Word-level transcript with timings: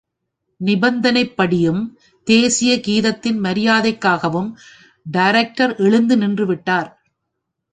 நிபந்தனைப்படியும், 0.61 1.81
தேசீய 2.27 2.71
கீதத்தின் 2.87 3.39
மரியாதைக்காகவும் 3.43 4.49
director 5.05 5.75
எழுந்து 5.77 6.17
நின்றுவிட்டார். 6.17 6.89